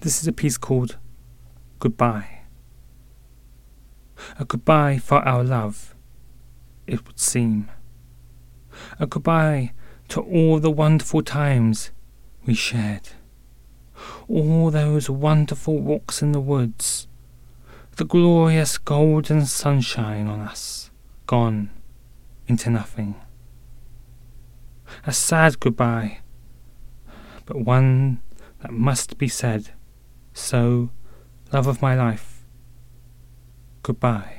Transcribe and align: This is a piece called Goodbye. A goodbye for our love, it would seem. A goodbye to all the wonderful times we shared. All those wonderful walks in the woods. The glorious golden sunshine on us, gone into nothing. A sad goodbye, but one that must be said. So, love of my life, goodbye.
This 0.00 0.22
is 0.22 0.28
a 0.28 0.32
piece 0.32 0.56
called 0.56 0.96
Goodbye. 1.80 2.42
A 4.38 4.44
goodbye 4.44 4.98
for 4.98 5.18
our 5.26 5.42
love, 5.42 5.96
it 6.86 7.04
would 7.04 7.18
seem. 7.18 7.68
A 9.00 9.08
goodbye 9.08 9.72
to 10.10 10.20
all 10.20 10.60
the 10.60 10.70
wonderful 10.70 11.22
times 11.22 11.90
we 12.46 12.54
shared. 12.54 13.08
All 14.28 14.70
those 14.70 15.10
wonderful 15.10 15.78
walks 15.80 16.22
in 16.22 16.30
the 16.30 16.40
woods. 16.40 17.08
The 17.96 18.04
glorious 18.04 18.78
golden 18.78 19.46
sunshine 19.46 20.28
on 20.28 20.38
us, 20.38 20.92
gone 21.26 21.70
into 22.46 22.70
nothing. 22.70 23.16
A 25.04 25.12
sad 25.12 25.58
goodbye, 25.58 26.20
but 27.46 27.56
one 27.56 28.20
that 28.60 28.70
must 28.70 29.18
be 29.18 29.26
said. 29.26 29.72
So, 30.38 30.90
love 31.52 31.66
of 31.66 31.82
my 31.82 31.96
life, 31.96 32.44
goodbye. 33.82 34.37